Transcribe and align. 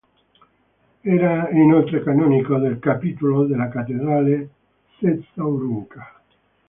Era 1.03 1.51
inoltre 1.51 2.01
canonico 2.01 2.57
del 2.57 2.79
capitolo 2.79 3.45
della 3.45 3.69
cattedrale 3.69 4.49
Sessa 4.97 5.41
Aurunca. 5.43 6.23